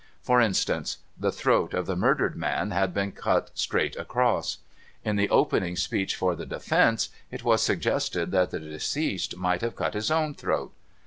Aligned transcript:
For 0.23 0.41
instance: 0.41 0.97
the 1.15 1.31
throat 1.31 1.75
of 1.75 1.85
the 1.85 1.95
murdered 1.95 2.35
man 2.35 2.71
had 2.71 2.91
been 2.91 3.11
cut 3.11 3.51
straight 3.53 3.95
across. 3.95 4.57
In 5.05 5.15
the 5.15 5.29
opening 5.29 5.75
speech 5.75 6.15
for 6.15 6.35
the 6.35 6.43
defence, 6.47 7.09
it 7.29 7.43
was 7.43 7.61
suggested 7.61 8.31
that 8.31 8.49
the 8.49 8.59
deceased 8.59 9.37
might 9.37 9.61
have 9.61 9.75
cut 9.75 9.93
his 9.93 10.09
own 10.09 10.33
throat. 10.33 10.73